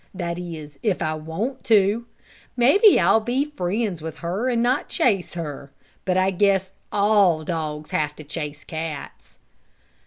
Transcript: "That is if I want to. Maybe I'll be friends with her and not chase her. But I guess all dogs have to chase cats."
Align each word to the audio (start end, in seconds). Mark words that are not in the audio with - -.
"That 0.15 0.39
is 0.39 0.79
if 0.81 0.99
I 0.99 1.13
want 1.13 1.63
to. 1.65 2.07
Maybe 2.57 2.99
I'll 2.99 3.19
be 3.19 3.45
friends 3.45 4.01
with 4.01 4.17
her 4.17 4.49
and 4.49 4.63
not 4.63 4.89
chase 4.89 5.35
her. 5.35 5.71
But 6.05 6.17
I 6.17 6.31
guess 6.31 6.73
all 6.91 7.43
dogs 7.43 7.91
have 7.91 8.15
to 8.15 8.23
chase 8.23 8.63
cats." 8.63 9.37